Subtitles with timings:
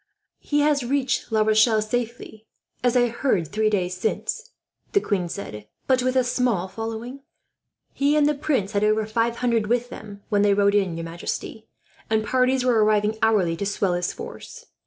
[0.39, 2.47] "He has reached La Rochelle safely,
[2.83, 4.49] as I heard three days since,"
[4.93, 5.53] the queen said,
[5.87, 7.19] "with but a small following?"
[7.93, 11.05] "He and the prince had over five hundred with them, when they rode in, your
[11.05, 11.67] majesty;
[12.09, 14.65] and parties were arriving, hourly, to swell his force.